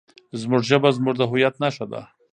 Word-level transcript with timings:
زموږ 0.41 0.61
ژبه 0.69 0.89
زموږ 0.97 1.15
د 1.19 1.23
هویت 1.31 1.55
نښه 1.63 1.85
ده. 1.91 2.01